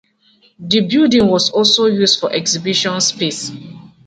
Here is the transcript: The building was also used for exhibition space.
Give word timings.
The 0.57 0.81
building 0.87 1.27
was 1.27 1.51
also 1.51 1.85
used 1.85 2.19
for 2.19 2.33
exhibition 2.33 2.99
space. 3.01 3.51